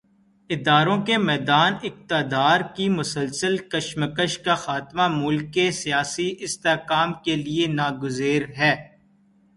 [0.49, 7.67] اداروں کے درمیان اقتدار کی مسلسل کشمکش کا خاتمہ، ملک کے سیاسی استحکام کے لیے
[7.67, 8.75] ناگزیر ہے۔